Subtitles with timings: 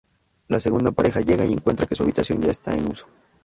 [0.47, 3.05] La segunda pareja llega y encuentra que su habitación ya está en uso.